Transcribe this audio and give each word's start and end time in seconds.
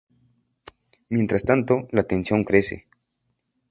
Mientras 1.09 1.43
tanto, 1.43 1.87
la 1.91 2.01
tensión 2.01 2.43
crece. 2.43 2.87